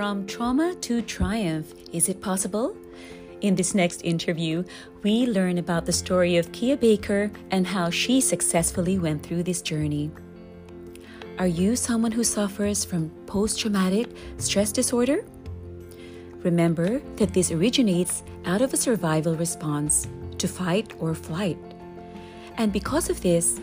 [0.00, 2.74] From trauma to triumph, is it possible?
[3.42, 4.64] In this next interview,
[5.02, 9.60] we learn about the story of Kia Baker and how she successfully went through this
[9.60, 10.10] journey.
[11.38, 15.22] Are you someone who suffers from post traumatic stress disorder?
[16.44, 21.58] Remember that this originates out of a survival response to fight or flight.
[22.56, 23.60] And because of this,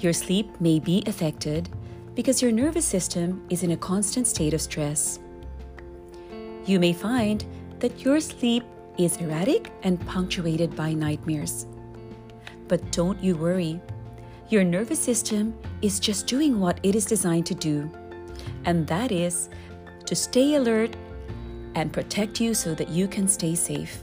[0.00, 1.68] your sleep may be affected
[2.16, 5.20] because your nervous system is in a constant state of stress.
[6.66, 7.44] You may find
[7.78, 8.64] that your sleep
[8.98, 11.66] is erratic and punctuated by nightmares.
[12.66, 13.80] But don't you worry.
[14.48, 17.90] Your nervous system is just doing what it is designed to do,
[18.64, 19.48] and that is
[20.06, 20.96] to stay alert
[21.74, 24.02] and protect you so that you can stay safe.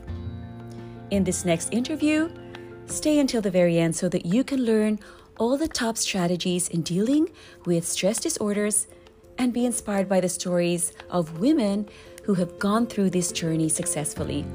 [1.11, 2.29] In this next interview,
[2.85, 4.99] stay until the very end so that you can learn
[5.37, 7.29] all the top strategies in dealing
[7.65, 8.87] with stress disorders
[9.37, 11.87] and be inspired by the stories of women
[12.23, 14.45] who have gone through this journey successfully.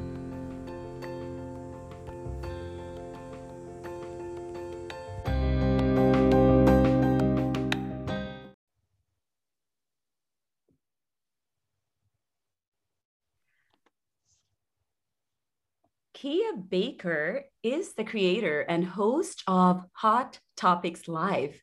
[16.14, 21.60] Kia Baker is the creator and host of Hot Topics Live,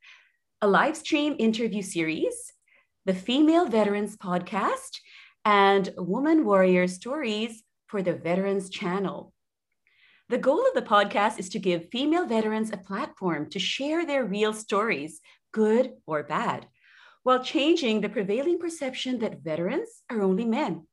[0.61, 2.53] a live stream interview series,
[3.03, 4.99] the Female Veterans Podcast,
[5.45, 9.31] and Woman Warrior Stories for the Veterans Channel.
[10.27, 14.25] The goal of the podcast is to give female veterans a platform to share their
[14.25, 15.21] real stories,
[15.51, 16.65] good or bad,
[17.21, 20.87] while changing the prevailing perception that veterans are only men.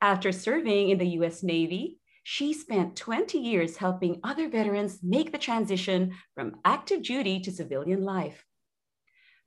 [0.00, 5.38] After serving in the US Navy, she spent 20 years helping other veterans make the
[5.38, 8.42] transition from active duty to civilian life.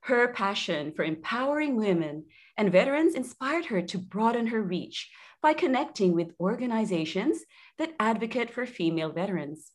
[0.03, 2.25] Her passion for empowering women
[2.57, 5.09] and veterans inspired her to broaden her reach
[5.41, 7.39] by connecting with organizations
[7.77, 9.71] that advocate for female veterans.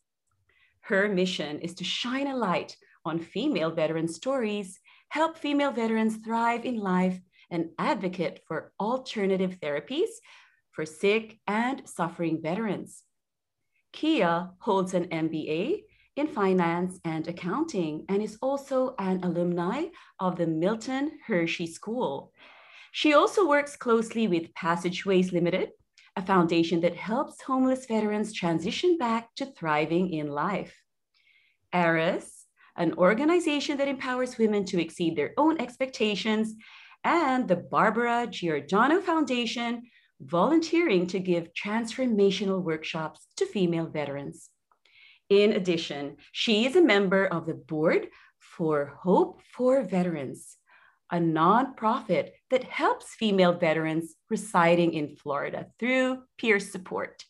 [0.81, 4.78] Her mission is to shine a light on female veteran stories,
[5.09, 7.19] help female veterans thrive in life,
[7.50, 10.11] and advocate for alternative therapies
[10.72, 13.03] for sick and suffering veterans.
[13.93, 15.84] Kia holds an MBA
[16.19, 19.84] in finance and accounting and is also an alumni
[20.19, 22.33] of the Milton Hershey School.
[22.91, 25.71] She also works closely with Passageways Limited,
[26.17, 30.75] a foundation that helps homeless veterans transition back to thriving in life.
[31.73, 32.47] ARIS,
[32.77, 36.56] an organization that empowers women to exceed their own expectations,
[37.05, 39.83] and the Barbara Giordano Foundation,
[40.21, 44.50] volunteering to give transformational workshops to female veterans.
[45.31, 48.09] In addition, she is a member of the board
[48.39, 50.56] for Hope for Veterans,
[51.12, 57.27] a nonprofit that helps female veterans residing in Florida through peer support.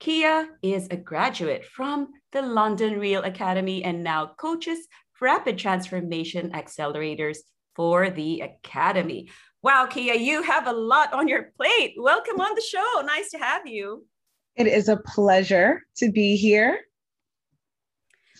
[0.00, 4.86] Kia is a graduate from the London Real Academy and now coaches
[5.18, 7.38] rapid transformation accelerators
[7.74, 9.30] for the Academy.
[9.62, 11.94] Wow, Kia, you have a lot on your plate.
[11.96, 13.02] Welcome on the show.
[13.04, 14.06] Nice to have you.
[14.56, 16.80] It is a pleasure to be here.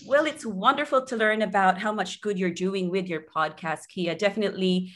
[0.06, 4.14] Well, it's wonderful to learn about how much good you're doing with your podcast, Kia.
[4.14, 4.92] Definitely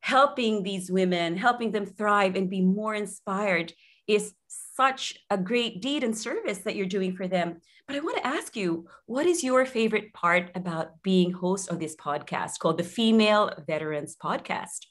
[0.00, 3.72] helping these women, helping them thrive and be more inspired
[4.06, 7.60] is such a great deed and service that you're doing for them.
[7.86, 11.80] But I want to ask you, what is your favorite part about being host of
[11.80, 14.86] this podcast called the Female Veterans Podcast?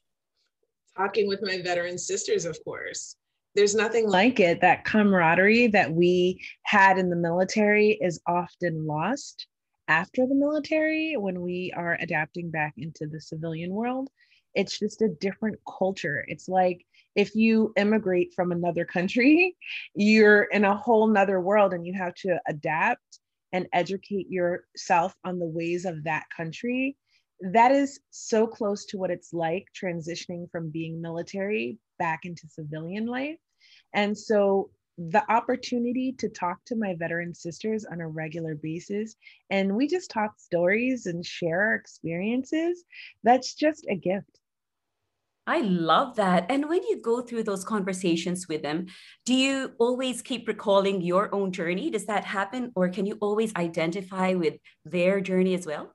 [0.98, 3.16] talking with my veteran sisters, of course.
[3.58, 4.62] There's nothing like it.
[4.62, 9.48] That camaraderie that we had in the military is often lost
[9.88, 14.10] after the military when we are adapting back into the civilian world.
[14.54, 16.24] It's just a different culture.
[16.28, 16.86] It's like
[17.16, 19.58] if you immigrate from another country,
[19.96, 23.20] you're in a whole nother world and you have to adapt
[23.54, 26.96] and educate yourself on the ways of that country
[27.40, 33.06] that is so close to what it's like transitioning from being military back into civilian
[33.06, 33.38] life.
[33.94, 39.16] And so the opportunity to talk to my veteran sisters on a regular basis
[39.52, 42.84] and we just talk stories and share our experiences,
[43.24, 44.40] that's just a gift.
[45.46, 46.48] I love that.
[46.50, 48.88] And when you go through those conversations with them,
[49.26, 51.90] do you always keep recalling your own journey?
[51.90, 52.74] Does that happen?
[52.76, 55.94] Or can you always identify with their journey as well?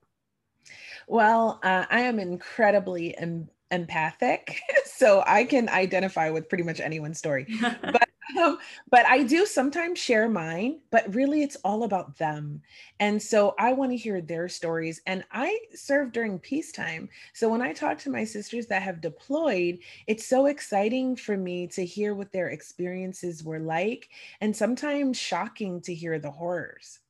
[1.07, 7.19] Well, uh, I am incredibly em- empathic, so I can identify with pretty much anyone's
[7.19, 7.47] story.
[7.83, 8.09] but
[8.39, 8.59] um,
[8.91, 12.63] but I do sometimes share mine, but really it's all about them.
[13.01, 15.03] And so I want to hear their stories.
[15.07, 17.09] And I served during peacetime.
[17.35, 21.67] So when I talk to my sisters that have deployed, it's so exciting for me
[21.69, 24.09] to hear what their experiences were like,
[24.41, 27.01] and sometimes shocking to hear the horrors.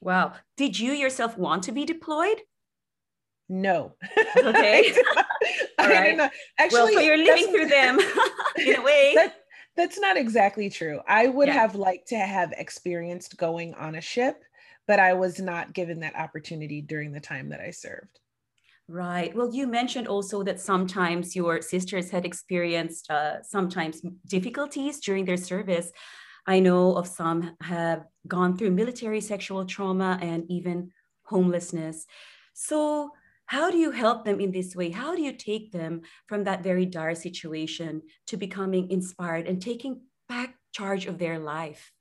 [0.00, 0.34] Wow.
[0.56, 2.42] Did you yourself want to be deployed?
[3.48, 3.94] No.
[4.36, 4.94] Okay.
[5.78, 6.30] I, don't know.
[6.58, 7.98] Actually, well, so you're living through them
[8.58, 9.12] in a way.
[9.14, 9.36] That,
[9.76, 11.00] that's not exactly true.
[11.06, 11.54] I would yeah.
[11.54, 14.42] have liked to have experienced going on a ship,
[14.88, 18.18] but I was not given that opportunity during the time that I served.
[18.88, 19.34] Right.
[19.34, 25.36] Well, you mentioned also that sometimes your sisters had experienced uh, sometimes difficulties during their
[25.36, 25.90] service.
[26.46, 30.92] I know of some have gone through military sexual trauma and even
[31.24, 32.06] homelessness.
[32.54, 33.10] So,
[33.46, 34.90] how do you help them in this way?
[34.90, 40.00] How do you take them from that very dire situation to becoming inspired and taking
[40.28, 41.92] back charge of their life?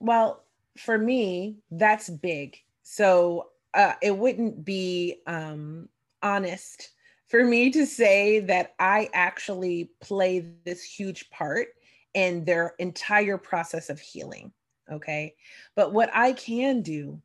[0.00, 0.44] Well,
[0.76, 2.56] for me, that's big.
[2.82, 5.88] So uh, it wouldn't be um,
[6.22, 6.90] honest
[7.28, 11.68] for me to say that I actually play this huge part
[12.14, 14.52] in their entire process of healing.
[14.90, 15.34] Okay.
[15.74, 17.22] But what I can do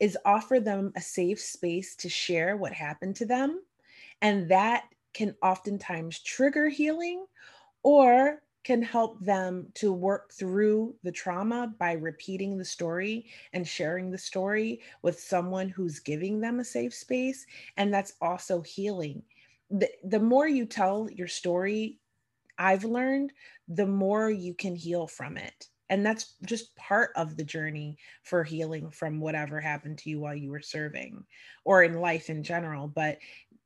[0.00, 3.62] is offer them a safe space to share what happened to them.
[4.22, 7.26] And that can oftentimes trigger healing
[7.82, 14.10] or can help them to work through the trauma by repeating the story and sharing
[14.10, 17.46] the story with someone who's giving them a safe space.
[17.76, 19.22] And that's also healing.
[19.70, 21.98] The, the more you tell your story,
[22.58, 23.32] I've learned,
[23.68, 28.44] the more you can heal from it and that's just part of the journey for
[28.44, 31.24] healing from whatever happened to you while you were serving
[31.64, 33.18] or in life in general but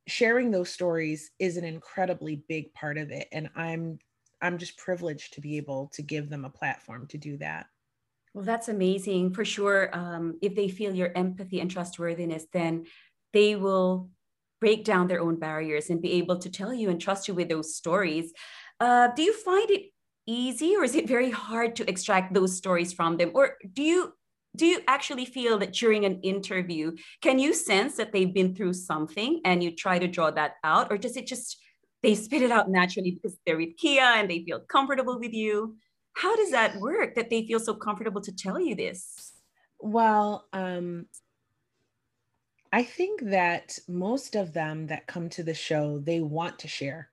[0.07, 3.97] sharing those stories is an incredibly big part of it and i'm
[4.41, 7.67] i'm just privileged to be able to give them a platform to do that.
[8.33, 12.85] Well that's amazing for sure um, if they feel your empathy and trustworthiness then
[13.31, 14.09] they will
[14.63, 17.49] break down their own barriers and be able to tell you and trust you with
[17.49, 18.31] those stories.
[18.79, 19.92] Uh, do you find it
[20.25, 23.31] easy or is it very hard to extract those stories from them?
[23.33, 24.13] Or do you
[24.55, 28.73] do you actually feel that during an interview can you sense that they've been through
[28.73, 30.91] something and you try to draw that out?
[30.91, 31.57] Or does it just
[32.01, 35.77] they spit it out naturally because they're with kia and they feel comfortable with you?
[36.13, 39.33] How does that work that they feel so comfortable to tell you this?
[39.79, 41.07] Well um
[42.71, 47.09] i think that most of them that come to the show they want to share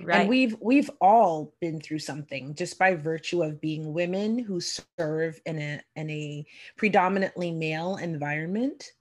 [0.00, 0.20] Right.
[0.20, 5.40] And we've we've all been through something just by virtue of being women who serve
[5.44, 6.46] in a in a
[6.76, 8.92] predominantly male environment,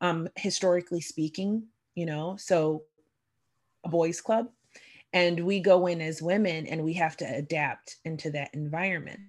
[0.00, 1.64] um, historically speaking,
[1.94, 2.84] you know, so
[3.84, 4.48] a boys club.
[5.12, 9.20] And we go in as women and we have to adapt into that environment.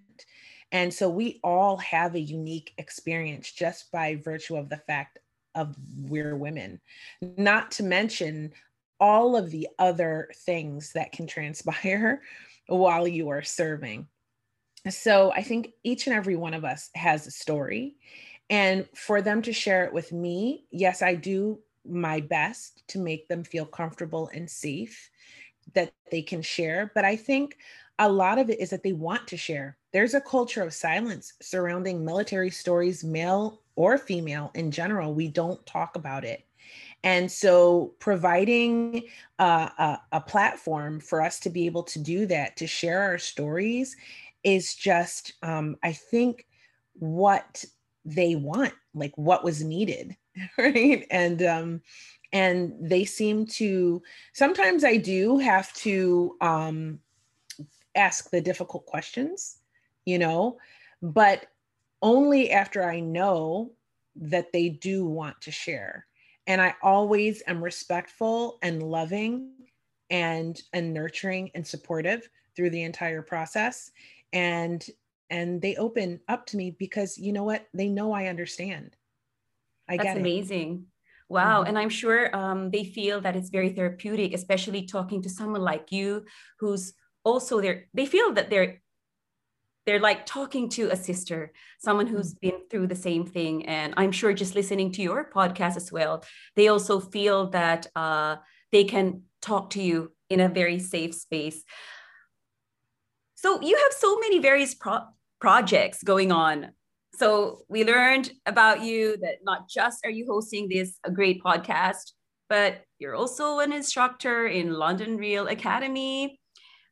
[0.71, 5.19] And so we all have a unique experience just by virtue of the fact
[5.53, 6.81] of we're women.
[7.21, 8.51] Not to mention
[8.99, 12.21] all of the other things that can transpire
[12.67, 14.07] while you are serving.
[14.89, 17.95] So I think each and every one of us has a story.
[18.49, 23.27] And for them to share it with me, yes, I do my best to make
[23.27, 25.09] them feel comfortable and safe
[25.73, 26.91] that they can share.
[26.93, 27.57] But I think
[27.97, 29.77] a lot of it is that they want to share.
[29.93, 35.13] There's a culture of silence surrounding military stories, male or female in general.
[35.13, 36.45] We don't talk about it.
[37.05, 39.03] And so, providing
[39.37, 43.19] uh, a, a, platform for us to be able to do that, to share our
[43.19, 43.95] stories,
[44.43, 46.47] is just, um, I think,
[46.93, 47.63] what
[48.05, 50.17] they want, like what was needed,
[50.57, 51.05] right?
[51.11, 51.81] And um,
[52.33, 54.01] and they seem to.
[54.33, 56.99] Sometimes I do have to um,
[57.93, 59.57] ask the difficult questions,
[60.05, 60.57] you know,
[61.03, 61.45] but
[62.01, 63.73] only after I know
[64.15, 66.07] that they do want to share
[66.47, 69.51] and i always am respectful and loving
[70.09, 73.91] and and nurturing and supportive through the entire process.
[74.33, 74.85] And
[75.29, 77.65] and they open up to me because you know what?
[77.73, 78.95] They know i understand.
[79.89, 80.85] I that's amazing.
[81.27, 81.61] Wow.
[81.61, 81.69] Mm-hmm.
[81.69, 85.91] and i'm sure um, they feel that it's very therapeutic especially talking to someone like
[85.91, 86.23] you
[86.59, 86.93] who's
[87.25, 87.87] also there.
[87.93, 88.81] They feel that they're
[89.85, 92.39] they're like talking to a sister, someone who's mm.
[92.41, 93.65] been through the same thing.
[93.65, 96.23] And I'm sure just listening to your podcast as well,
[96.55, 98.37] they also feel that uh,
[98.71, 101.63] they can talk to you in a very safe space.
[103.35, 105.07] So you have so many various pro-
[105.39, 106.71] projects going on.
[107.15, 112.11] So we learned about you that not just are you hosting this great podcast,
[112.49, 116.39] but you're also an instructor in London Real Academy.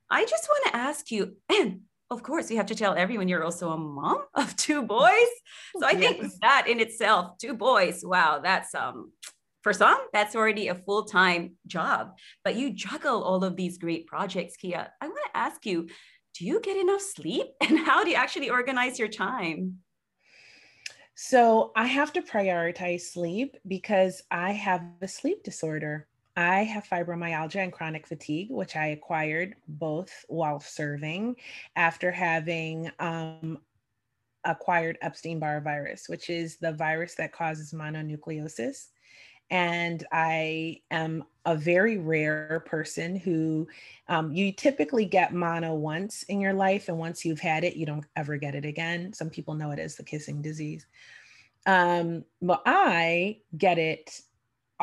[0.10, 1.38] I just want to ask you,
[2.13, 5.12] of course, you have to tell everyone you're also a mom of two boys.
[5.79, 6.38] So I think yes.
[6.41, 9.12] that in itself, two boys, wow, that's um
[9.63, 12.15] for some, that's already a full-time job.
[12.43, 14.91] But you juggle all of these great projects, Kia.
[15.01, 15.88] I want to ask you,
[16.38, 17.48] do you get enough sleep?
[17.62, 19.79] And how do you actually organize your time?
[21.15, 26.08] So I have to prioritize sleep because I have a sleep disorder.
[26.36, 31.36] I have fibromyalgia and chronic fatigue, which I acquired both while serving
[31.75, 33.60] after having um,
[34.44, 38.88] acquired Epstein Barr virus, which is the virus that causes mononucleosis.
[39.52, 43.68] And I am a very rare person who
[44.08, 46.88] um, you typically get mono once in your life.
[46.88, 49.13] And once you've had it, you don't ever get it again.
[49.13, 50.88] Some people know it as the kissing disease.
[51.66, 54.22] Um, but I get it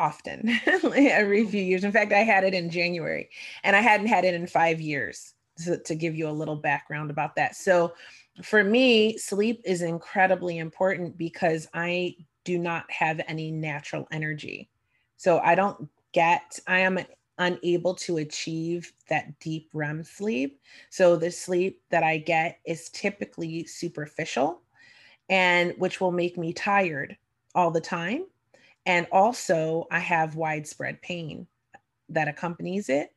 [0.01, 1.83] often every few years.
[1.83, 3.29] In fact, I had it in January
[3.63, 5.33] and I hadn't had it in five years.
[5.57, 7.55] So, to give you a little background about that.
[7.55, 7.93] So,
[8.41, 12.15] for me, sleep is incredibly important because I
[12.45, 14.69] do not have any natural energy.
[15.17, 16.99] So, I don't get, I am
[17.37, 20.61] unable to achieve that deep REM sleep.
[20.89, 24.61] So, the sleep that I get is typically superficial
[25.29, 27.17] and which will make me tired
[27.53, 28.25] all the time
[28.85, 31.47] and also, I have widespread pain
[32.09, 33.13] that accompanies it.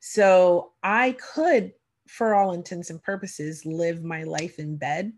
[0.00, 1.72] So I could,
[2.08, 5.12] for all intents and purposes, live my life in bed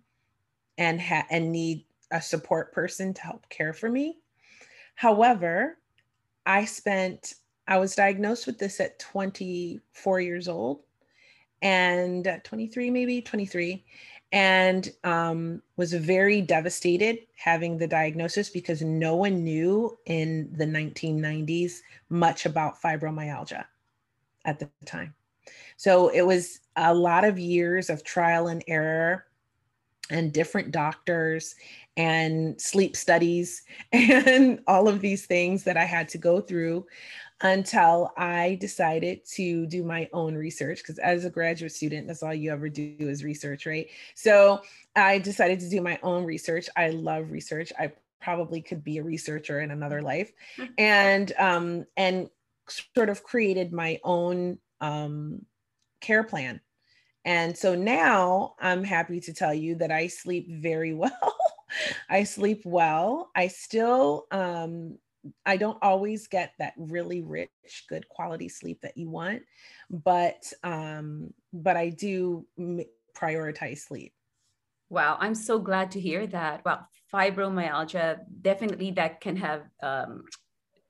[0.77, 4.19] and ha- and need a support person to help care for me.
[4.95, 5.79] However,
[6.47, 7.35] I spent
[7.67, 10.81] I was diagnosed with this at 24 years old
[11.61, 13.85] and 23 maybe 23
[14.33, 21.81] and um, was very devastated having the diagnosis because no one knew in the 1990s
[22.11, 23.65] much about fibromyalgia
[24.45, 25.15] at the time.
[25.77, 29.25] So it was a lot of years of trial and error
[30.11, 31.55] and different doctors
[31.97, 36.87] and sleep studies and all of these things that I had to go through
[37.41, 40.79] until I decided to do my own research.
[40.79, 43.89] Because as a graduate student, that's all you ever do is research, right?
[44.15, 44.63] So
[44.97, 46.69] I decided to do my own research.
[46.77, 47.73] I love research.
[47.79, 50.33] I probably could be a researcher in another life,
[50.77, 52.29] and um, and
[52.95, 55.45] sort of created my own um,
[56.01, 56.61] care plan.
[57.25, 61.37] And so now I'm happy to tell you that I sleep very well.
[62.09, 63.31] I sleep well.
[63.37, 64.99] I still um,
[65.47, 69.43] I don't always get that really rich, good quality sleep that you want,
[69.91, 72.47] but um, but I do
[73.17, 74.13] prioritize sleep.
[74.91, 76.65] Wow, I'm so glad to hear that.
[76.65, 80.25] Well, fibromyalgia definitely that can have um,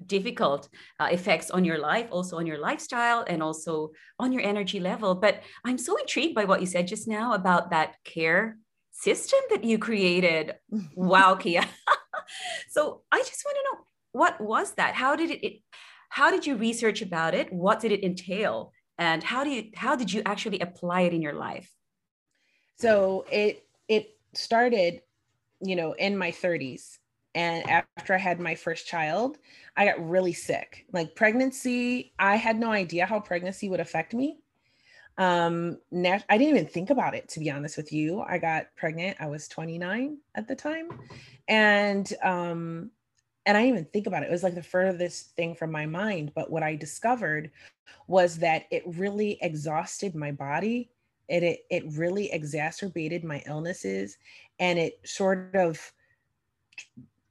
[0.06, 0.68] difficult
[1.00, 5.14] uh, effects on your life, also on your lifestyle, and also on your energy level.
[5.14, 8.58] But I'm so intrigued by what you said just now about that care
[8.92, 10.54] system that you created.
[10.94, 11.64] wow, Kia.
[12.68, 14.94] so I just want to know what was that?
[14.94, 15.60] How did it, it
[16.10, 17.52] how did you research about it?
[17.52, 18.72] What did it entail?
[18.98, 21.70] And how do you how did you actually apply it in your life?
[22.76, 25.02] So it it started
[25.60, 26.98] you know in my 30s
[27.34, 29.38] and after i had my first child
[29.76, 30.86] i got really sick.
[30.92, 34.38] Like pregnancy i had no idea how pregnancy would affect me.
[35.16, 38.20] Um nat- i didn't even think about it to be honest with you.
[38.20, 40.88] I got pregnant i was 29 at the time.
[41.46, 42.90] And um
[43.48, 44.26] and I didn't even think about it.
[44.26, 46.32] It was like the furthest thing from my mind.
[46.34, 47.50] But what I discovered
[48.06, 50.90] was that it really exhausted my body.
[51.30, 54.18] It, it, it really exacerbated my illnesses
[54.60, 55.80] and it sort of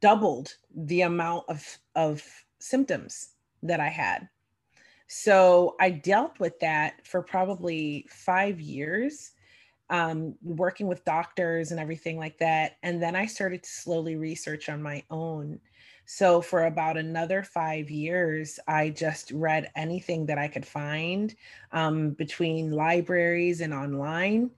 [0.01, 1.63] doubled the amount of,
[1.95, 2.23] of
[2.57, 4.27] symptoms that I had.
[5.05, 9.33] So I dealt with that for probably five years,
[9.91, 12.77] um, working with doctors and everything like that.
[12.81, 15.59] And then I started to slowly research on my own
[16.09, 21.35] so for about another five years, I just read anything that I could find
[21.73, 24.51] um, between libraries and online,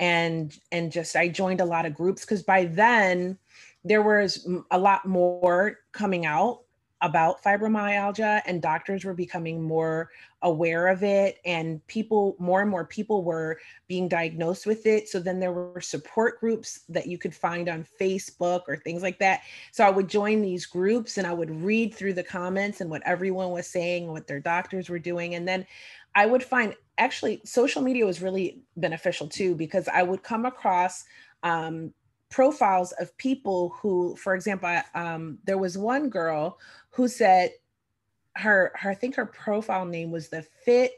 [0.00, 3.38] and and just I joined a lot of groups because by then
[3.84, 6.62] there was a lot more coming out
[7.00, 10.10] about fibromyalgia and doctors were becoming more
[10.42, 15.08] aware of it and people more and more people were being diagnosed with it.
[15.08, 19.18] So then there were support groups that you could find on facebook or things like
[19.20, 19.42] that.
[19.72, 23.02] So i would join these groups and i would read through the comments and what
[23.04, 25.34] everyone was saying what their doctors were doing.
[25.34, 25.66] And then
[26.14, 31.04] i would find actually social media was really beneficial too because i would come across
[31.42, 31.92] um,
[32.30, 36.58] profiles of people who, for example, um, there was one girl
[36.90, 37.52] who said
[38.34, 40.92] her, her, I think her profile name was the Fit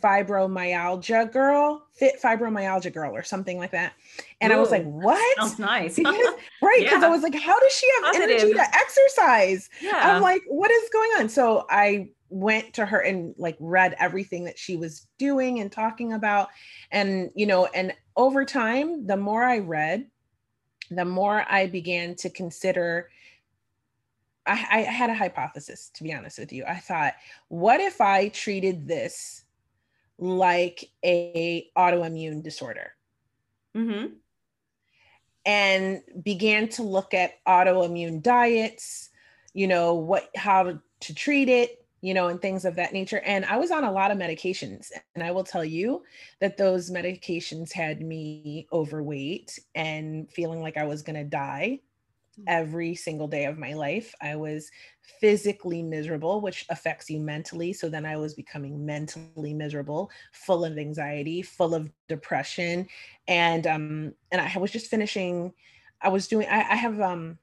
[0.00, 3.92] fibromyalgia girl, fit fibromyalgia girl, or something like that.
[4.40, 5.36] And Ooh, I was like, what?
[5.38, 5.96] Sounds nice.
[5.96, 6.14] because,
[6.62, 6.80] right.
[6.80, 7.06] Because yeah.
[7.06, 8.30] I was like, how does she have Positive.
[8.30, 9.70] energy to exercise?
[9.80, 10.00] Yeah.
[10.14, 11.28] I'm like, what is going on?
[11.28, 16.14] So I went to her and like read everything that she was doing and talking
[16.14, 16.48] about.
[16.90, 20.06] And, you know, and over time, the more I read,
[20.96, 23.08] the more I began to consider
[24.44, 27.14] I, I, had a hypothesis to be honest with you i thought
[27.46, 29.44] what if i treated this
[30.18, 32.92] like a autoimmune disorder
[33.76, 34.14] mm-hmm.
[35.46, 39.10] and began to look at autoimmune diets
[39.54, 43.20] you know what how to, to treat it you know and things of that nature
[43.24, 46.02] and i was on a lot of medications and i will tell you
[46.40, 51.80] that those medications had me overweight and feeling like i was going to die
[52.38, 52.44] Mm.
[52.46, 54.14] every single day of my life.
[54.22, 54.70] I was
[55.20, 57.74] physically miserable, which affects you mentally.
[57.74, 62.88] So then I was becoming mentally miserable, full of anxiety, full of depression.
[63.28, 65.52] And um, and I was just finishing,
[66.00, 67.38] I was doing, I, I have um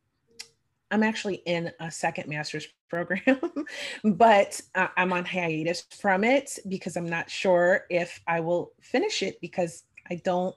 [0.90, 3.40] I'm actually in a second master's program,
[4.04, 9.40] but I'm on hiatus from it because I'm not sure if I will finish it
[9.42, 10.56] because I don't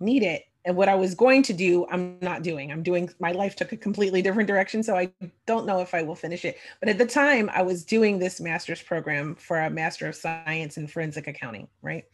[0.00, 2.72] need it and what I was going to do, I'm not doing.
[2.72, 4.82] I'm doing my life took a completely different direction.
[4.82, 5.12] So I
[5.46, 6.56] don't know if I will finish it.
[6.80, 10.78] But at the time, I was doing this master's program for a Master of Science
[10.78, 12.04] in Forensic Accounting, right?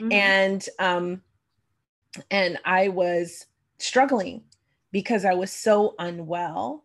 [0.00, 0.12] Mm-hmm.
[0.12, 1.22] And um,
[2.32, 3.46] and I was
[3.78, 4.42] struggling
[4.90, 6.84] because I was so unwell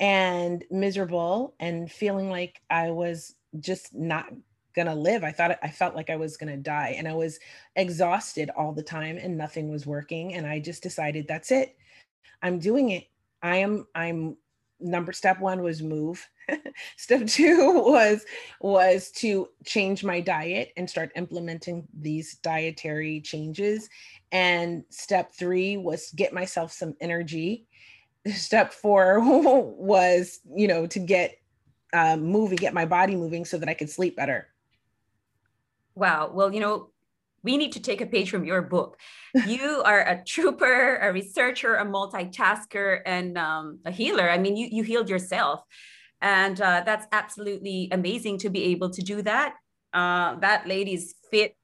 [0.00, 4.26] and miserable and feeling like I was just not
[4.74, 5.24] gonna live.
[5.24, 7.38] I thought I felt like I was gonna die, and I was
[7.76, 10.34] exhausted all the time, and nothing was working.
[10.34, 11.76] And I just decided that's it.
[12.42, 13.06] I'm doing it.
[13.42, 13.86] I am.
[13.94, 14.36] I'm.
[14.80, 16.28] Number step one was move.
[16.96, 18.24] step two was
[18.60, 23.88] was to change my diet and start implementing these dietary changes.
[24.32, 27.66] And step three was get myself some energy.
[28.32, 31.36] Step four was you know to get
[31.94, 34.48] uh, moving, get my body moving so that I could sleep better.
[35.94, 36.30] Wow.
[36.34, 36.90] Well, you know,
[37.44, 38.98] we need to take a page from your book.
[39.46, 44.28] You are a trooper, a researcher, a multitasker, and um, a healer.
[44.28, 45.62] I mean, you, you healed yourself.
[46.20, 49.54] And uh, that's absolutely amazing to be able to do that.
[49.92, 51.54] Uh, that lady's fit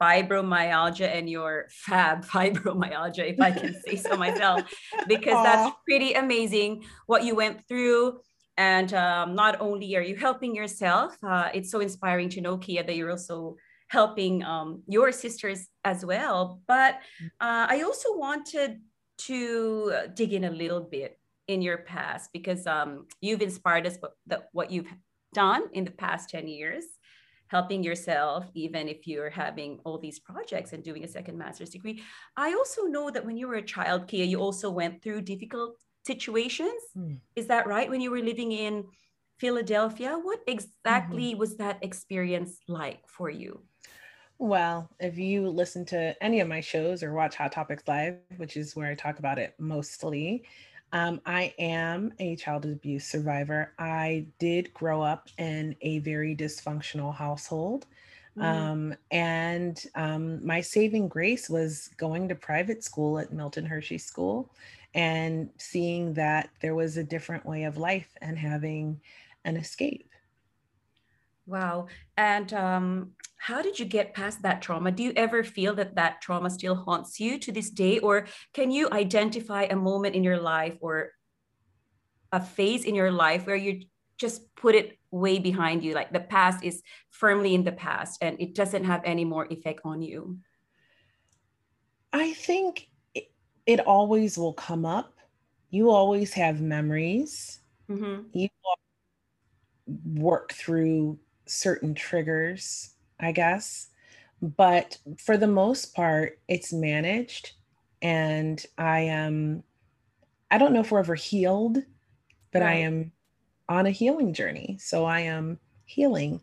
[0.00, 4.62] fibromyalgia and your fab fibromyalgia, if I can say so myself,
[5.06, 5.44] because Aww.
[5.44, 8.20] that's pretty amazing what you went through.
[8.56, 12.82] And um, not only are you helping yourself, uh, it's so inspiring to know, Kia,
[12.82, 13.56] that you're also
[13.88, 16.60] helping um, your sisters as well.
[16.68, 17.26] But mm.
[17.40, 18.80] uh, I also wanted
[19.18, 24.12] to dig in a little bit in your past because um, you've inspired us what,
[24.26, 24.92] the, what you've
[25.34, 26.84] done in the past 10 years
[27.50, 32.02] helping yourself even if you're having all these projects and doing a second master's degree
[32.36, 35.76] i also know that when you were a child kia you also went through difficult
[36.06, 37.18] situations mm.
[37.36, 38.84] is that right when you were living in
[39.38, 41.40] philadelphia what exactly mm-hmm.
[41.40, 43.60] was that experience like for you
[44.42, 48.56] well, if you listen to any of my shows or watch Hot Topics Live, which
[48.56, 50.44] is where I talk about it mostly,
[50.92, 53.72] um, I am a child abuse survivor.
[53.78, 57.86] I did grow up in a very dysfunctional household.
[58.36, 58.42] Mm-hmm.
[58.42, 64.50] Um, and um, my saving grace was going to private school at Milton Hershey School
[64.94, 69.00] and seeing that there was a different way of life and having
[69.44, 70.09] an escape.
[71.46, 71.86] Wow.
[72.16, 74.92] And um, how did you get past that trauma?
[74.92, 77.98] Do you ever feel that that trauma still haunts you to this day?
[77.98, 81.12] Or can you identify a moment in your life or
[82.32, 83.82] a phase in your life where you
[84.18, 85.94] just put it way behind you?
[85.94, 89.80] Like the past is firmly in the past and it doesn't have any more effect
[89.84, 90.38] on you?
[92.12, 93.30] I think it,
[93.66, 95.14] it always will come up.
[95.70, 97.60] You always have memories.
[97.88, 98.22] Mm-hmm.
[98.32, 98.48] You
[100.04, 101.18] work through
[101.50, 103.88] certain triggers, I guess.
[104.40, 107.52] But for the most part, it's managed.
[108.00, 109.62] And I am,
[110.50, 111.78] I don't know if we're ever healed,
[112.52, 112.70] but right.
[112.70, 113.12] I am
[113.68, 114.78] on a healing journey.
[114.80, 116.40] So I am healing.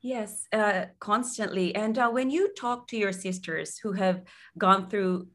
[0.00, 1.74] Yes, uh, constantly.
[1.74, 4.22] And uh, when you talk to your sisters who have
[4.56, 5.28] gone through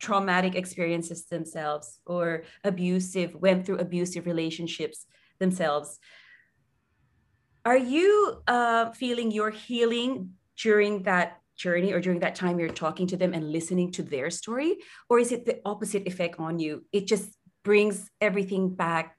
[0.00, 5.06] traumatic experiences themselves or abusive, went through abusive relationships
[5.38, 5.98] themselves,
[7.64, 13.06] are you uh, feeling your healing during that journey or during that time you're talking
[13.06, 14.76] to them and listening to their story?
[15.08, 16.84] Or is it the opposite effect on you?
[16.92, 17.30] It just
[17.62, 19.16] brings everything back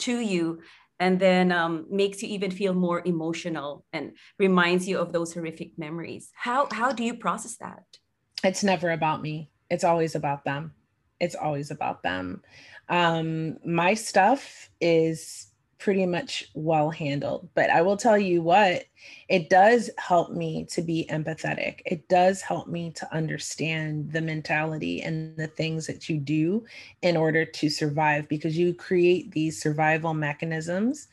[0.00, 0.60] to you
[1.00, 5.78] and then um, makes you even feel more emotional and reminds you of those horrific
[5.78, 6.30] memories.
[6.34, 7.84] How how do you process that?
[8.44, 9.50] It's never about me.
[9.70, 10.74] It's always about them.
[11.18, 12.42] It's always about them.
[12.88, 15.51] Um, my stuff is
[15.82, 17.48] pretty much well handled.
[17.54, 18.84] But I will tell you what,
[19.28, 21.80] it does help me to be empathetic.
[21.84, 26.64] It does help me to understand the mentality and the things that you do
[27.02, 31.08] in order to survive because you create these survival mechanisms.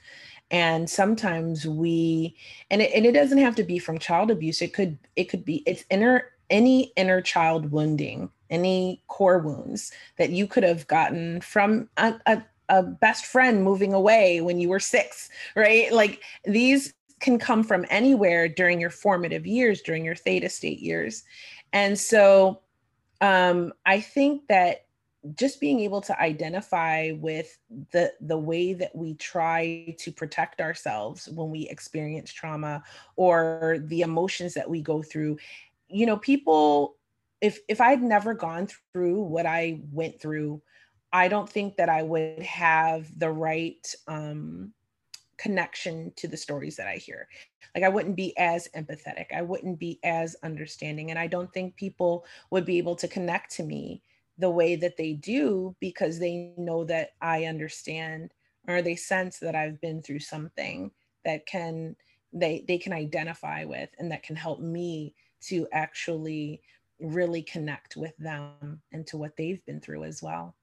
[0.52, 2.36] And sometimes we,
[2.70, 4.62] and it, and it doesn't have to be from child abuse.
[4.62, 10.30] It could, it could be, it's inner, any inner child wounding, any core wounds that
[10.30, 14.80] you could have gotten from a, a a best friend moving away when you were
[14.80, 15.92] six, right?
[15.92, 21.24] Like these can come from anywhere during your formative years, during your theta state years.
[21.74, 22.62] And so
[23.22, 24.86] um, I think that
[25.36, 27.58] just being able to identify with
[27.92, 32.82] the the way that we try to protect ourselves when we experience trauma
[33.18, 35.38] or the emotions that we go through
[35.90, 36.96] you know people
[37.42, 40.62] if if i'd never gone through what i went through
[41.12, 44.74] I don't think that I would have the right um,
[45.38, 47.28] connection to the stories that I hear.
[47.74, 49.28] Like I wouldn't be as empathetic.
[49.36, 51.10] I wouldn't be as understanding.
[51.10, 54.04] And I don't think people would be able to connect to me
[54.38, 58.34] the way that they do because they know that I understand
[58.68, 60.92] or they sense that I've been through something
[61.26, 61.96] that can
[62.32, 66.62] they they can identify with and that can help me to actually
[67.00, 70.56] really connect with them and to what they've been through as well.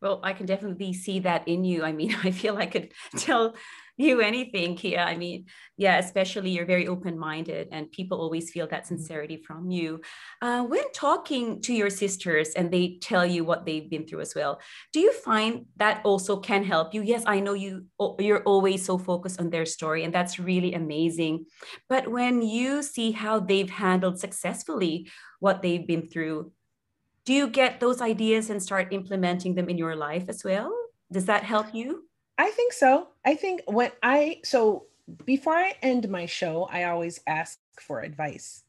[0.00, 1.84] Well, I can definitely see that in you.
[1.84, 3.54] I mean, I feel I could tell
[3.96, 5.00] you anything, Kia.
[5.00, 5.44] I mean,
[5.76, 8.96] yeah, especially you're very open minded, and people always feel that mm-hmm.
[8.96, 10.00] sincerity from you.
[10.40, 14.34] Uh, when talking to your sisters and they tell you what they've been through as
[14.34, 14.58] well,
[14.94, 17.02] do you find that also can help you?
[17.02, 17.86] Yes, I know you.
[18.18, 21.44] You're always so focused on their story, and that's really amazing.
[21.88, 25.10] But when you see how they've handled successfully
[25.40, 26.52] what they've been through,
[27.30, 30.74] do you get those ideas and start implementing them in your life as well?
[31.12, 32.08] Does that help you?
[32.36, 33.10] I think so.
[33.24, 34.86] I think when I, so
[35.24, 38.64] before I end my show, I always ask for advice.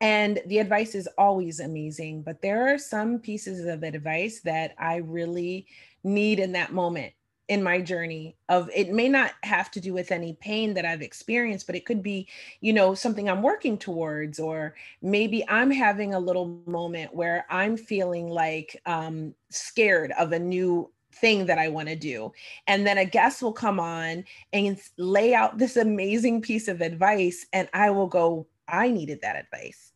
[0.00, 4.96] And the advice is always amazing, but there are some pieces of advice that I
[4.96, 5.68] really
[6.02, 7.12] need in that moment
[7.48, 11.02] in my journey of it may not have to do with any pain that I've
[11.02, 12.28] experienced, but it could be,
[12.60, 17.76] you know, something I'm working towards, or maybe I'm having a little moment where I'm
[17.76, 22.32] feeling like um, scared of a new thing that I want to do.
[22.66, 27.46] And then a guest will come on and lay out this amazing piece of advice,
[27.52, 29.92] and I will go, I needed that advice.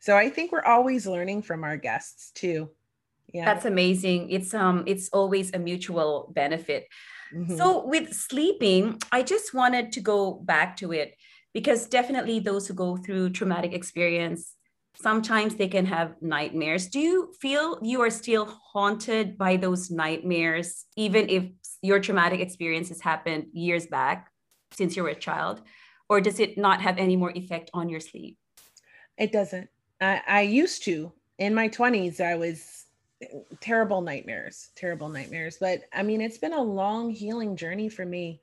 [0.00, 2.70] So I think we're always learning from our guests too
[3.32, 3.44] yeah.
[3.44, 4.30] That's amazing.
[4.30, 6.86] It's um it's always a mutual benefit.
[7.34, 7.56] Mm-hmm.
[7.56, 11.16] so with sleeping i just wanted to go back to it
[11.54, 14.52] because definitely those who go through traumatic experience
[14.94, 16.86] sometimes they can have nightmares.
[16.86, 21.44] Do you feel you are still haunted by those nightmares even if
[21.82, 24.30] your traumatic experience has happened years back
[24.72, 25.62] since you were a child?
[26.08, 28.36] Or does it not have any more effect on your sleep?
[29.18, 29.68] It doesn't.
[30.00, 31.12] I, I used to.
[31.38, 32.81] In my 20s i was
[33.60, 35.58] terrible nightmares, terrible nightmares.
[35.58, 38.40] But I mean, it's been a long healing journey for me,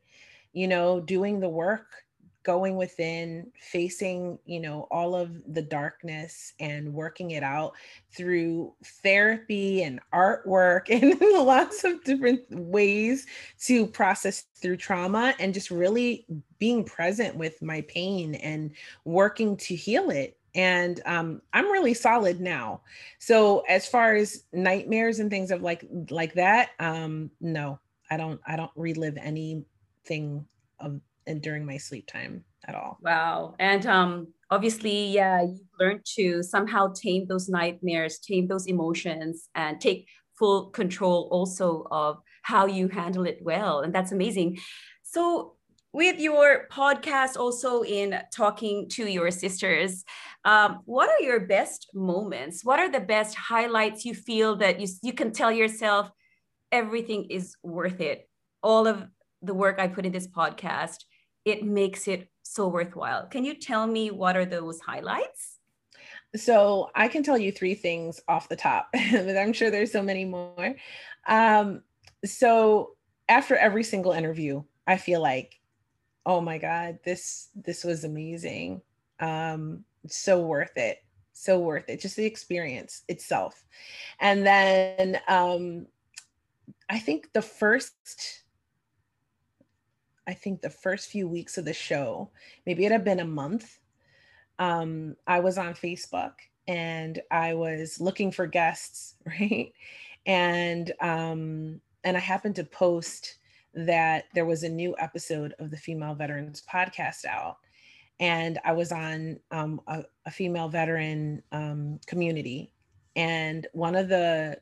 [0.53, 1.87] you know, doing the work,
[2.43, 7.73] going within, facing, you know, all of the darkness and working it out
[8.11, 13.27] through therapy and artwork and lots of different ways
[13.59, 16.25] to process through trauma and just really
[16.57, 18.71] being present with my pain and
[19.05, 22.81] working to heal it and um, i'm really solid now.
[23.19, 27.79] So as far as nightmares and things of like like that um, no
[28.11, 30.45] i don't i don't relive anything
[30.79, 32.97] of and during my sleep time at all.
[33.01, 39.49] Wow and um obviously yeah you've learned to somehow tame those nightmares tame those emotions
[39.55, 40.07] and take
[40.37, 44.57] full control also of how you handle it well and that's amazing.
[45.03, 45.55] So
[45.91, 50.03] with your podcast also in talking to your sisters
[50.45, 52.63] um, what are your best moments?
[52.63, 56.09] What are the best highlights you feel that you, you can tell yourself
[56.71, 58.29] everything is worth it.
[58.63, 59.05] All of
[59.41, 61.05] the work i put in this podcast
[61.45, 63.25] it makes it so worthwhile.
[63.27, 65.59] Can you tell me what are those highlights?
[66.35, 70.03] So i can tell you three things off the top but i'm sure there's so
[70.03, 70.75] many more.
[71.27, 71.83] Um,
[72.25, 72.95] so
[73.27, 75.58] after every single interview i feel like
[76.25, 78.81] oh my god this this was amazing
[79.19, 81.03] um so worth it
[81.33, 83.63] so worth it just the experience itself
[84.19, 85.85] and then um
[86.89, 88.43] i think the first
[90.29, 92.29] I think the first few weeks of the show,
[92.67, 93.79] maybe it had been a month,
[94.59, 96.33] um, I was on Facebook
[96.67, 99.73] and I was looking for guests, right?
[100.27, 103.38] And um, and I happened to post
[103.73, 107.57] that there was a new episode of the Female Veterans podcast out,
[108.19, 112.73] and I was on um, a, a, female veteran um, community,
[113.15, 114.59] and one of the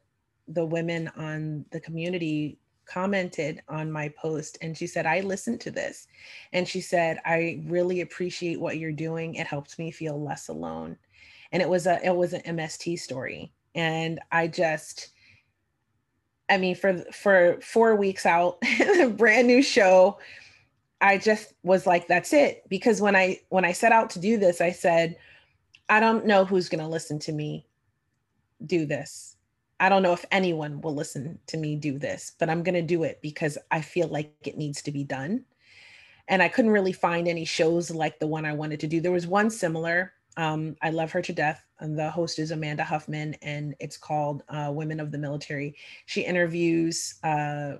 [0.47, 5.71] the women on the community commented on my post and she said i listened to
[5.71, 6.07] this.
[6.53, 9.35] And she said i really appreciate what you're doing.
[9.35, 10.97] It helps me feel less alone.
[11.51, 13.51] And it was a it was an mst story.
[13.75, 15.09] And i just
[16.49, 18.57] i mean for for four weeks out
[19.17, 20.17] brand new show
[21.01, 24.37] i just was like that's it because when i when i set out to do
[24.37, 25.17] this i said
[25.89, 27.65] i don't know who's to listen to me
[28.65, 29.37] do this
[29.79, 33.03] I don't know if anyone will listen to me do this, but I'm to do
[33.03, 35.45] it because I feel like it needs to be done.
[36.27, 38.99] And I couldn't really find any shows like the one I wanted to do.
[38.99, 40.13] There was one similar.
[40.37, 41.63] Um, I love her to death.
[41.79, 45.75] And the host is Amanda Huffman, and it's called uh, Women of the Military.
[46.05, 47.73] She interviews uh,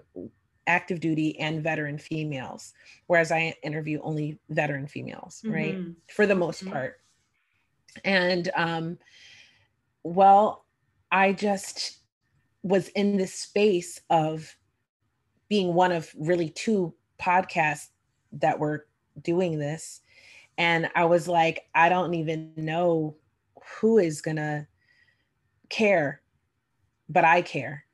[0.68, 2.74] active duty and veteran females,
[3.08, 5.56] whereas I interview only veteran females, mm-hmm.
[5.56, 5.78] right?
[6.14, 6.74] For the most mm-hmm.
[6.74, 7.00] part.
[8.04, 8.98] And um,
[10.04, 10.66] well,
[11.12, 12.00] I just
[12.64, 14.56] was in this space of
[15.50, 17.88] being one of really two podcasts
[18.34, 18.88] that were
[19.22, 20.02] doing this.
[20.58, 23.16] And I was like, I don't even know
[23.80, 24.68] who is going to
[25.70, 26.22] care,
[27.10, 27.86] but I care.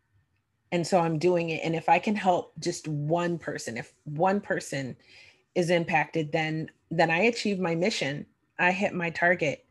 [0.71, 1.61] And so I'm doing it.
[1.63, 4.95] And if I can help just one person, if one person
[5.55, 8.25] is impacted, then then I achieve my mission.
[8.59, 9.65] I hit my target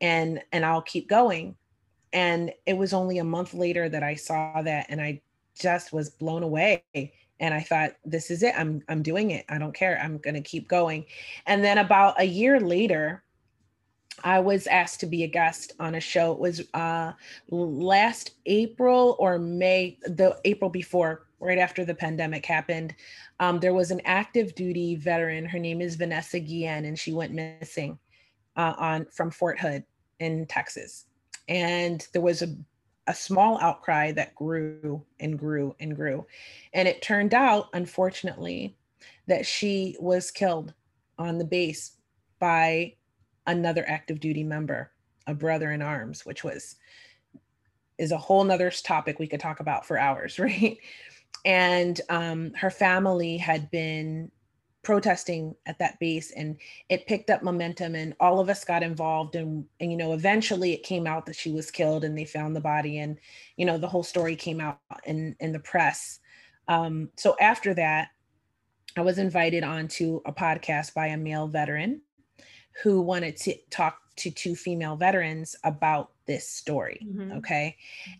[0.00, 1.56] and and I'll keep going
[2.12, 5.20] and it was only a month later that I saw that and I
[5.58, 6.84] just was blown away
[7.40, 10.34] and I thought this is it I'm I'm doing it I don't care I'm going
[10.34, 11.06] to keep going.
[11.46, 13.22] And then about a year later
[14.22, 17.12] I was asked to be a guest on a show it was uh
[17.50, 22.94] last April or May the April before right after the pandemic happened
[23.40, 27.32] um, there was an active duty veteran her name is Vanessa Guillen and she went
[27.32, 27.98] missing
[28.56, 29.84] uh, on from Fort Hood
[30.20, 31.06] in Texas.
[31.48, 32.54] And there was a,
[33.06, 36.26] a small outcry that grew and grew and grew.
[36.72, 38.76] And it turned out, unfortunately,
[39.26, 40.74] that she was killed
[41.18, 41.92] on the base
[42.38, 42.94] by
[43.46, 44.90] another active duty member,
[45.26, 46.76] a brother in arms, which was
[47.96, 50.78] is a whole nother topic we could talk about for hours, right?
[51.44, 54.30] And um, her family had been
[54.84, 56.56] protesting at that base and
[56.88, 60.72] it picked up momentum and all of us got involved and, and you know eventually
[60.72, 63.18] it came out that she was killed and they found the body and
[63.56, 66.20] you know the whole story came out in in the press
[66.68, 68.08] um, so after that
[68.96, 72.00] i was invited onto a podcast by a male veteran
[72.82, 77.32] who wanted to talk to two female veterans about this story mm-hmm.
[77.32, 77.76] okay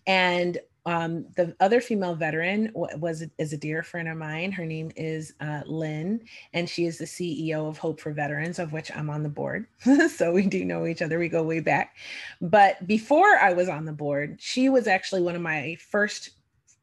[0.06, 4.52] and um, the other female veteran was is a dear friend of mine.
[4.52, 6.20] Her name is uh, Lynn,
[6.52, 9.66] and she is the CEO of Hope for Veterans, of which I'm on the board.
[10.14, 11.18] so we do know each other.
[11.18, 11.96] We go way back.
[12.42, 16.32] But before I was on the board, she was actually one of my first,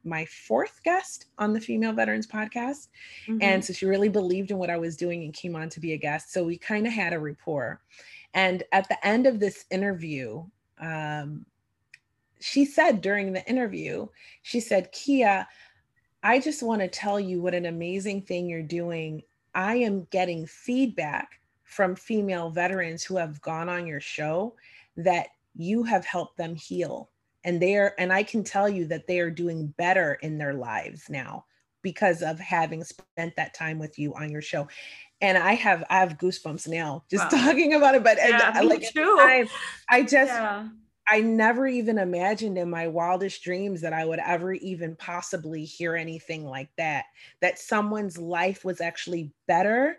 [0.04, 2.88] my fourth guest on the Female Veterans podcast,
[3.28, 3.38] mm-hmm.
[3.42, 5.94] and so she really believed in what I was doing and came on to be
[5.94, 6.34] a guest.
[6.34, 7.82] So we kind of had a rapport.
[8.34, 10.44] And at the end of this interview,
[10.80, 11.46] um,
[12.42, 14.08] she said during the interview,
[14.42, 15.48] she said, Kia,
[16.24, 19.22] I just want to tell you what an amazing thing you're doing.
[19.54, 24.56] I am getting feedback from female veterans who have gone on your show
[24.98, 27.10] that you have helped them heal.
[27.44, 30.54] And they are, and I can tell you that they are doing better in their
[30.54, 31.46] lives now
[31.82, 34.68] because of having spent that time with you on your show.
[35.22, 37.40] And I have I have goosebumps now just wow.
[37.46, 38.04] talking about it.
[38.04, 39.18] But yeah, uh, and, like too.
[39.20, 39.48] I,
[39.90, 40.68] I just yeah.
[41.12, 45.98] I never even imagined in my wildest dreams that I would ever even possibly hear
[45.98, 47.04] anything like that.
[47.42, 49.98] That someone's life was actually better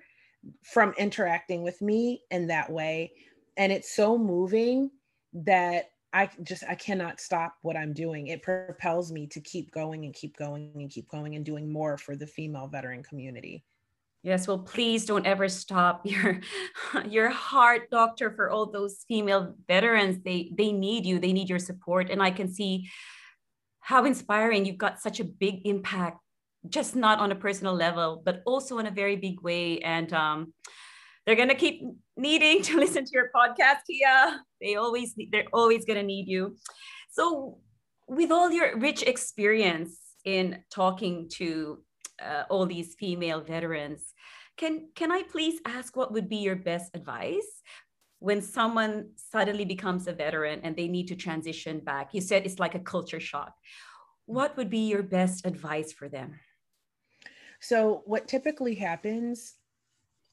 [0.62, 3.12] from interacting with me in that way.
[3.59, 4.90] And it's so moving
[5.35, 8.29] that I just I cannot stop what I'm doing.
[8.29, 11.98] It propels me to keep going and keep going and keep going and doing more
[11.98, 13.64] for the female veteran community.
[14.23, 16.41] Yes, well, please don't ever stop your
[17.09, 20.23] your heart, doctor, for all those female veterans.
[20.25, 21.19] They they need you.
[21.19, 22.89] They need your support, and I can see
[23.81, 26.19] how inspiring you've got such a big impact,
[26.69, 29.81] just not on a personal level, but also in a very big way.
[29.81, 30.55] And um,
[31.27, 31.83] they're gonna keep
[32.17, 34.41] needing to listen to your podcast, Kia.
[34.61, 36.57] They always they're always gonna need you.
[37.11, 37.59] So,
[38.07, 41.83] with all your rich experience in talking to
[42.23, 44.12] uh, all these female veterans.
[44.57, 47.62] Can can I please ask what would be your best advice
[48.19, 52.15] when someone suddenly becomes a veteran and they need to transition back?
[52.15, 53.55] You said it's like a culture shock.
[54.27, 56.38] What would be your best advice for them?
[57.61, 59.55] So, what typically happens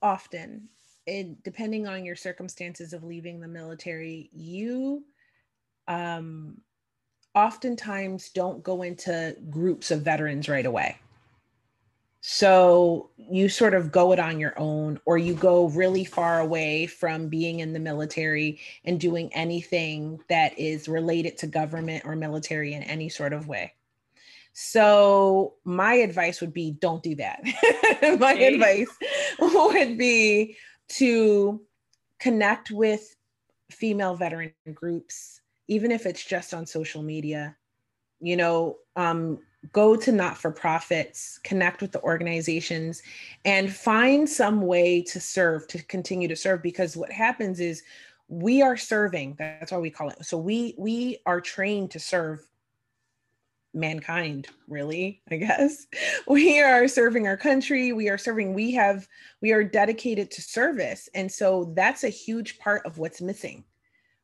[0.01, 0.69] often,
[1.05, 5.03] depending on your circumstances of leaving the military, you
[5.87, 6.61] um,
[7.35, 10.97] oftentimes don't go into groups of veterans right away.
[12.21, 16.85] So you sort of go it on your own, or you go really far away
[16.85, 22.73] from being in the military and doing anything that is related to government or military
[22.73, 23.73] in any sort of way.
[24.51, 27.41] So my advice would be don't do that.
[28.19, 28.53] my okay.
[28.53, 28.89] advice
[29.39, 30.57] would be
[30.89, 31.61] to
[32.19, 33.15] connect with
[33.71, 37.55] female veteran groups, even if it's just on social media.
[38.19, 39.39] You know, um,
[39.71, 43.01] go to not for profits, connect with the organizations,
[43.45, 46.61] and find some way to serve, to continue to serve.
[46.61, 47.83] Because what happens is
[48.27, 49.35] we are serving.
[49.37, 50.23] That's why we call it.
[50.25, 52.45] So we we are trained to serve
[53.73, 55.85] mankind really i guess
[56.27, 59.07] we are serving our country we are serving we have
[59.41, 63.63] we are dedicated to service and so that's a huge part of what's missing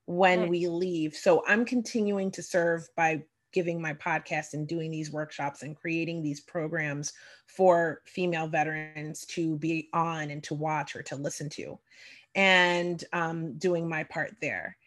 [0.07, 0.49] when right.
[0.49, 3.21] we leave so i'm continuing to serve by
[3.55, 7.13] giving my podcast and doing these workshops and creating these programs
[7.47, 11.79] for female veterans to be on and to watch or to listen to
[12.35, 14.77] and um, doing my part there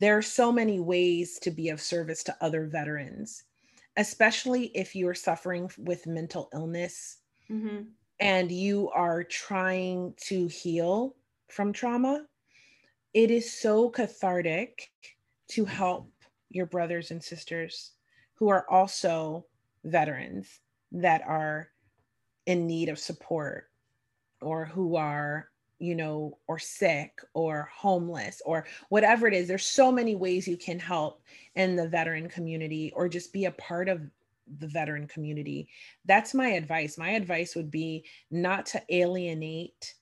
[0.00, 3.44] there are so many ways to be of service to other veterans
[3.96, 7.18] especially if you are suffering with mental illness
[7.50, 7.82] mm-hmm.
[8.20, 11.14] and you are trying to heal
[11.48, 12.26] from trauma,
[13.14, 14.90] it is so cathartic
[15.48, 16.12] to help
[16.50, 17.92] your brothers and sisters
[18.34, 19.46] who are also
[19.84, 20.60] veterans
[20.92, 21.68] that are
[22.46, 23.70] in need of support
[24.40, 29.46] or who are you know, or sick or homeless or whatever it is.
[29.46, 31.22] There's so many ways you can help
[31.54, 34.02] in the veteran community or just be a part of
[34.58, 35.68] the veteran community.
[36.04, 36.98] That's my advice.
[36.98, 39.94] My advice would be not to alienate,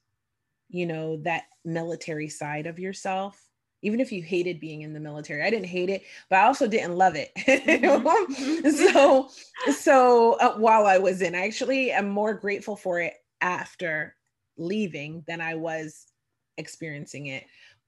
[0.68, 3.42] you know, that military side of yourself.
[3.82, 6.66] Even if you hated being in the military, I didn't hate it, but I also
[6.66, 7.32] didn't love it.
[7.46, 8.70] Mm-hmm.
[8.70, 9.28] so,
[9.72, 14.16] so uh, while I was in, I actually am more grateful for it after
[14.56, 16.06] leaving than I was
[16.58, 17.44] experiencing it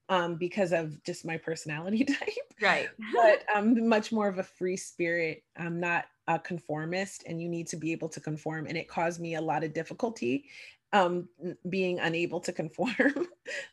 [0.09, 2.53] um, because of just my personality type.
[2.61, 2.89] Right.
[3.13, 5.43] but I'm much more of a free spirit.
[5.57, 8.67] I'm not a conformist, and you need to be able to conform.
[8.67, 10.45] And it caused me a lot of difficulty
[10.91, 11.29] um,
[11.69, 13.27] being unable to conform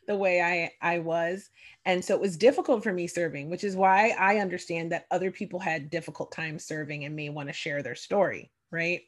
[0.07, 1.49] the way I, I was.
[1.85, 5.31] And so it was difficult for me serving, which is why I understand that other
[5.31, 8.51] people had difficult times serving and may want to share their story.
[8.71, 9.01] Right.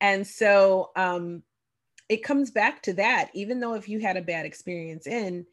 [0.00, 1.42] And so um,
[2.08, 5.46] it comes back to that even though if you had a bad experience in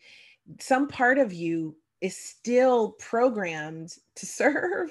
[0.59, 4.89] some part of you is still programmed to serve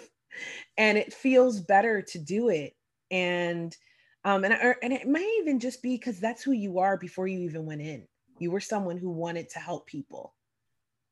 [0.77, 2.75] and it feels better to do it
[3.11, 3.77] and
[4.25, 7.41] um and, and it might even just be because that's who you are before you
[7.41, 8.07] even went in
[8.38, 10.35] you were someone who wanted to help people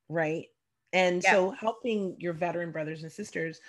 [0.08, 0.46] right
[0.92, 1.32] and yeah.
[1.32, 3.61] so helping your veteran brothers and sisters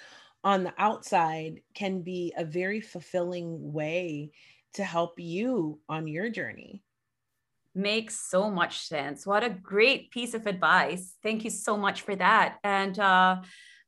[0.43, 4.31] on the outside can be a very fulfilling way
[4.73, 6.83] to help you on your journey.
[7.75, 9.25] Makes so much sense.
[9.25, 11.15] What a great piece of advice.
[11.23, 12.57] Thank you so much for that.
[12.63, 13.37] And uh,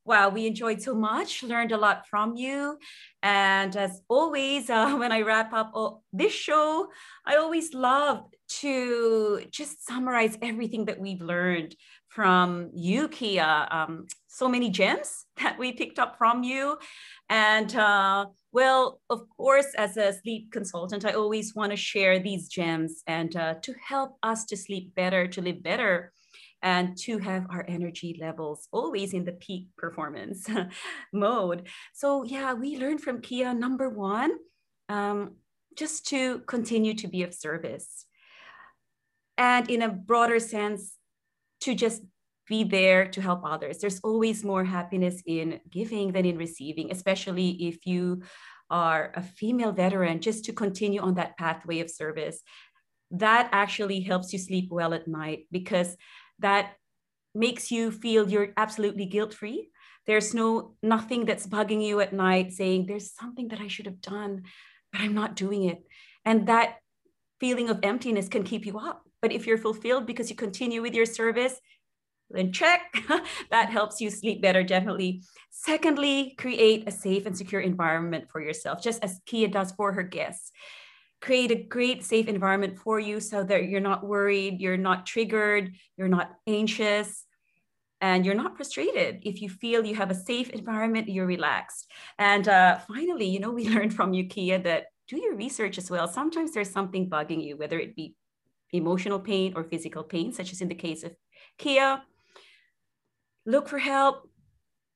[0.05, 2.77] wow, we enjoyed so much, learned a lot from you.
[3.23, 6.87] And as always, uh, when I wrap up oh, this show,
[7.25, 11.75] I always love to just summarize everything that we've learned
[12.09, 13.67] from you, Kia.
[13.69, 16.77] Um, so many gems that we picked up from you.
[17.29, 22.47] And uh, well, of course, as a sleep consultant, I always want to share these
[22.47, 26.13] gems and uh, to help us to sleep better, to live better,
[26.65, 30.49] and to have our energy levels always in the peak performance
[31.13, 31.67] mode.
[31.93, 34.31] So, yeah, we learned from Kia number one,
[34.89, 35.35] um,
[35.77, 38.07] just to continue to be of service.
[39.37, 40.97] And in a broader sense,
[41.61, 42.01] to just
[42.47, 43.77] be there to help others.
[43.77, 48.23] There's always more happiness in giving than in receiving, especially if you
[48.71, 52.41] are a female veteran, just to continue on that pathway of service.
[53.11, 55.95] That actually helps you sleep well at night because
[56.39, 56.73] that
[57.33, 59.69] makes you feel you're absolutely guilt free.
[60.07, 64.01] There's no nothing that's bugging you at night saying there's something that I should have
[64.01, 64.43] done,
[64.91, 65.83] but I'm not doing it.
[66.23, 66.77] And that
[67.39, 69.03] feeling of emptiness can keep you up.
[69.21, 71.59] But if you're fulfilled because you continue with your service,
[72.29, 72.81] then check.
[73.49, 75.23] that helps you sleep better, definitely.
[75.49, 80.03] Secondly, create a safe and secure environment for yourself, just as Kia does for her
[80.03, 80.51] guests.
[81.21, 85.75] Create a great safe environment for you so that you're not worried, you're not triggered,
[85.97, 87.25] you're not anxious,
[88.01, 89.19] and you're not frustrated.
[89.23, 91.89] If you feel you have a safe environment, you're relaxed.
[92.19, 95.89] And uh, finally, you know, we learned from you, Kia, that do your research as
[95.89, 96.07] well.
[96.07, 98.15] Sometimes there's something bugging you, whether it be
[98.73, 101.15] emotional pain or physical pain, such as in the case of
[101.57, 102.01] Kia.
[103.45, 104.29] Look for help,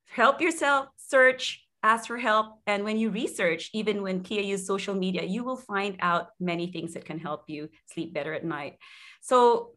[0.08, 2.60] help yourself, search, ask for help.
[2.68, 6.72] And when you research, even when Kia use social media, you will find out many
[6.72, 8.78] things that can help you sleep better at night.
[9.22, 9.72] So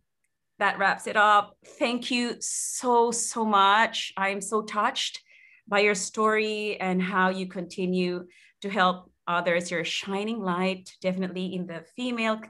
[0.59, 1.57] that wraps it up.
[1.79, 4.13] Thank you so, so much.
[4.17, 5.21] I'm so touched
[5.69, 8.27] by your story and how you continue
[8.63, 9.71] to help others.
[9.71, 12.41] You're a shining light, definitely in the female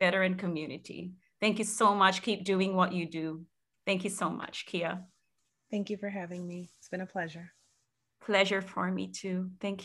[0.00, 1.12] veteran community.
[1.40, 2.22] Thank you so much.
[2.22, 3.44] Keep doing what you do.
[3.86, 5.04] Thank you so much, Kia.
[5.70, 6.70] Thank you for having me.
[6.78, 7.52] It's been a pleasure.
[8.20, 9.50] Pleasure for me too.
[9.60, 9.76] Thank you.